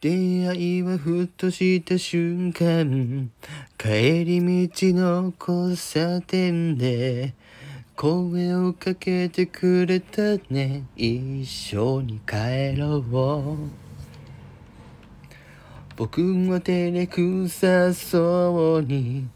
[0.00, 3.32] 出会いはふとした瞬間
[3.76, 7.34] 帰り道の交差点で
[7.96, 10.84] 声をかけてくれたね。
[10.94, 13.56] 一緒に帰ろう。
[15.96, 19.26] 僕は照れくさそうに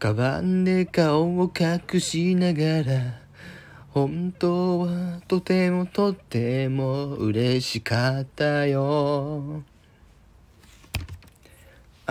[0.00, 3.20] カバンで顔を隠しながら
[3.90, 9.62] 本当はとてもとても嬉しかったよ。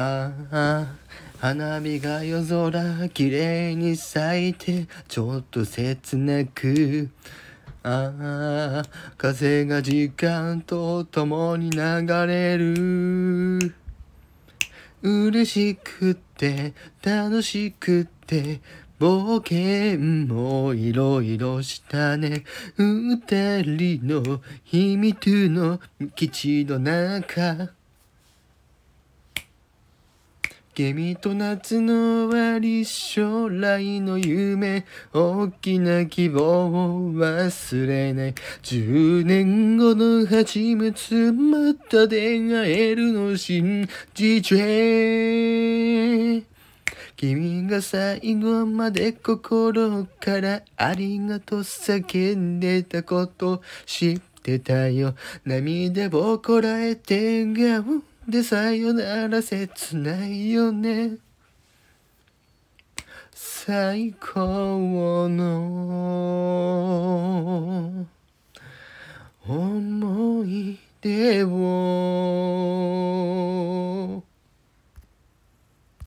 [0.01, 0.95] ああ
[1.39, 7.09] 花火が夜空綺麗に咲いてちょっと切なく
[7.83, 8.13] あ
[8.81, 8.83] あ
[9.17, 13.75] 風が時間と共に流れる。
[15.01, 18.61] 嬉しくて楽しくて
[18.99, 22.45] 冒険もいろいろしたね。
[22.77, 23.17] 二
[23.63, 25.81] 人の秘密の
[26.15, 27.78] 基地の中
[30.73, 38.33] 君と夏の終わり将来の夢大きな希望を忘れない。
[38.63, 46.43] 10年後の初めてまた出会えるの信じて。
[47.17, 55.15] 君が最後まで心からありがとう叫んでたこと知ってたよ。
[55.43, 61.17] 涙をこらえて笑顔でさよなら切ないよね。
[63.33, 65.47] 最高の
[69.47, 71.49] 思い出を